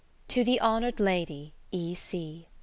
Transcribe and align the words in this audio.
To 0.29 0.43
the 0.43 0.59
Honoured 0.59 0.99
Lady 0.99 1.53
E.C. 1.71 2.47